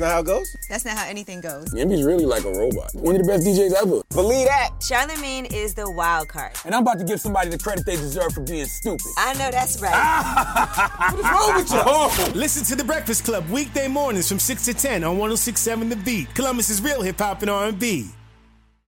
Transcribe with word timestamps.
not 0.00 0.10
how 0.12 0.20
it 0.20 0.26
goes? 0.26 0.56
That's 0.68 0.84
not 0.84 0.96
how 0.96 1.08
anything 1.08 1.40
goes. 1.40 1.72
Envy's 1.74 2.02
really 2.02 2.26
like 2.26 2.44
a 2.44 2.50
robot. 2.50 2.90
One 2.94 3.14
of 3.16 3.22
the 3.22 3.28
best 3.28 3.46
DJs 3.46 3.72
ever. 3.74 4.02
Believe 4.10 4.46
that. 4.46 4.70
Charlamagne 4.80 5.52
is 5.52 5.74
the 5.74 5.90
wild 5.90 6.28
card. 6.28 6.52
And 6.64 6.74
I'm 6.74 6.82
about 6.82 6.98
to 6.98 7.04
give 7.04 7.20
somebody 7.20 7.50
the 7.50 7.58
credit 7.58 7.86
they 7.86 7.96
deserve 7.96 8.32
for 8.32 8.40
being 8.40 8.66
stupid. 8.66 9.06
I 9.16 9.34
know 9.34 9.50
that's 9.50 9.80
right. 9.80 9.90
what 11.10 11.18
is 11.18 11.24
wrong 11.24 11.54
with 11.54 11.70
you? 11.70 11.80
Oh. 11.84 12.32
Listen 12.34 12.64
to 12.64 12.74
The 12.74 12.84
Breakfast 12.84 13.24
Club 13.24 13.48
weekday 13.50 13.88
mornings 13.88 14.28
from 14.28 14.38
6 14.38 14.64
to 14.64 14.74
10 14.74 15.04
on 15.04 15.18
1067 15.18 15.88
The 15.88 15.96
Beat. 15.96 16.34
Columbus's 16.34 16.82
real 16.82 17.02
hip 17.02 17.18
hop 17.18 17.42
and 17.42 17.50
R&B. 17.50 18.08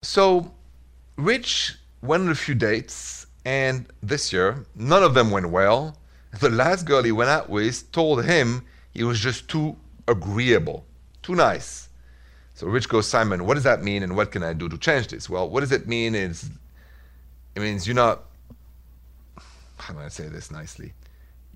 So, 0.03 0.53
Rich 1.17 1.77
went 2.03 2.25
on 2.25 2.31
a 2.31 2.35
few 2.35 2.55
dates, 2.55 3.27
and 3.45 3.87
this 4.03 4.33
year, 4.33 4.65
none 4.75 5.03
of 5.03 5.15
them 5.15 5.31
went 5.31 5.51
well. 5.51 5.97
The 6.41 6.51
last 6.51 6.87
girl 6.87 7.03
he 7.03 7.13
went 7.13 7.31
out 7.31 7.51
with 7.51 7.91
told 7.93 8.25
him 8.25 8.65
he 8.95 9.05
was 9.05 9.21
just 9.21 9.49
too 9.49 9.77
agreeable, 10.09 10.85
too 11.23 11.35
nice. 11.35 11.89
So 12.55 12.67
Rich 12.67 12.89
goes, 12.89 13.09
Simon, 13.09 13.47
what 13.47 13.55
does 13.55 13.65
that 13.65 13.83
mean, 13.83 14.03
and 14.03 14.15
what 14.17 14.31
can 14.31 14.43
I 14.43 14.53
do 14.53 14.69
to 14.69 14.77
change 14.79 15.09
this? 15.09 15.29
Well, 15.31 15.49
what 15.49 15.61
does 15.61 15.73
it 15.73 15.89
mean 15.89 16.15
is, 16.15 16.51
it 17.55 17.61
means 17.61 17.87
you're 17.87 17.97
not, 17.97 18.25
how 19.79 19.95
do 19.95 20.01
I 20.01 20.09
say 20.09 20.29
this 20.29 20.51
nicely? 20.51 20.93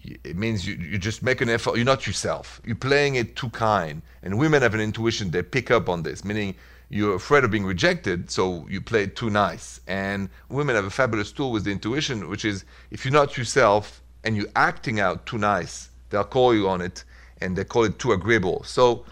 It 0.03 0.37
means 0.37 0.67
you, 0.67 0.75
you 0.75 0.99
just 0.99 1.23
make 1.23 1.41
an 1.41 1.49
effort, 1.49 1.77
you're 1.77 1.85
not 1.85 2.07
yourself. 2.07 2.61
You're 2.65 2.77
playing 2.77 3.17
it 3.17 3.37
too 3.37 3.51
kind. 3.51 4.03
And 4.23 4.39
women 4.39 4.63
have 4.63 4.75
an 4.75 4.81
intuition, 4.81 5.31
they 5.31 5.43
pick 5.43 5.71
up 5.71 5.89
on 5.89 6.03
this, 6.03 6.25
meaning 6.25 6.55
you're 6.89 7.17
afraid 7.17 7.45
of 7.45 7.51
being 7.51 7.65
rejected, 7.65 8.31
so 8.31 8.67
you 8.69 8.81
play 8.81 9.03
it 9.03 9.17
too 9.17 9.31
nice. 9.31 9.81
And 9.89 10.29
women 10.49 10.77
have 10.77 10.85
a 10.85 10.91
fabulous 10.91 11.33
tool 11.33 11.51
with 11.51 11.65
the 11.65 11.73
intuition, 11.73 12.29
which 12.29 12.45
is 12.45 12.65
if 12.91 13.05
you're 13.05 13.13
not 13.13 13.37
yourself 13.37 14.01
and 14.23 14.37
you're 14.37 14.47
acting 14.55 15.01
out 15.01 15.27
too 15.27 15.39
nice, 15.39 15.91
they'll 16.11 16.25
call 16.25 16.55
you 16.55 16.69
on 16.69 16.81
it 16.81 17.05
and 17.41 17.57
they 17.57 17.65
call 17.65 17.85
it 17.85 17.99
too 17.99 18.13
agreeable. 18.13 18.63
So 18.65 19.05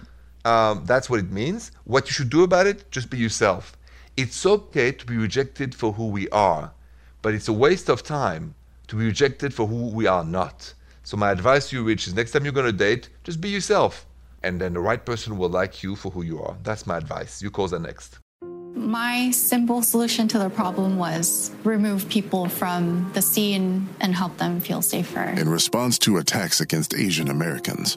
um, 0.44 0.84
that's 0.84 1.08
what 1.08 1.20
it 1.20 1.30
means. 1.30 1.72
What 1.84 2.06
you 2.06 2.12
should 2.12 2.30
do 2.30 2.42
about 2.42 2.66
it, 2.66 2.90
just 2.90 3.10
be 3.10 3.18
yourself. 3.18 3.76
It's 4.16 4.44
okay 4.46 4.92
to 4.92 5.06
be 5.06 5.16
rejected 5.16 5.74
for 5.74 5.92
who 5.92 6.08
we 6.08 6.28
are, 6.28 6.72
but 7.22 7.34
it's 7.34 7.48
a 7.48 7.52
waste 7.52 7.88
of 7.88 8.02
time 8.02 8.54
to 8.88 8.96
be 8.96 9.06
rejected 9.06 9.52
for 9.52 9.66
who 9.66 9.88
we 9.88 10.06
are 10.06 10.24
not. 10.24 10.72
So 11.02 11.16
my 11.16 11.30
advice 11.30 11.70
to 11.70 11.76
you, 11.76 11.84
Rich, 11.84 12.06
is 12.06 12.14
next 12.14 12.32
time 12.32 12.44
you're 12.44 12.52
going 12.52 12.66
to 12.66 12.72
date, 12.72 13.08
just 13.24 13.40
be 13.40 13.48
yourself. 13.48 14.06
And 14.42 14.60
then 14.60 14.74
the 14.74 14.80
right 14.80 15.04
person 15.04 15.38
will 15.38 15.48
like 15.48 15.82
you 15.82 15.96
for 15.96 16.10
who 16.10 16.22
you 16.22 16.42
are. 16.42 16.56
That's 16.62 16.86
my 16.86 16.98
advice. 16.98 17.42
You 17.42 17.50
call 17.50 17.68
that 17.68 17.80
next. 17.80 18.18
My 18.74 19.30
simple 19.30 19.82
solution 19.82 20.28
to 20.28 20.38
the 20.38 20.50
problem 20.50 20.98
was 20.98 21.50
remove 21.64 22.08
people 22.08 22.48
from 22.48 23.10
the 23.14 23.22
scene 23.22 23.88
and 24.00 24.14
help 24.14 24.36
them 24.36 24.60
feel 24.60 24.82
safer. 24.82 25.22
In 25.22 25.48
response 25.48 25.98
to 26.00 26.18
attacks 26.18 26.60
against 26.60 26.92
Asian 26.94 27.28
Americans, 27.28 27.96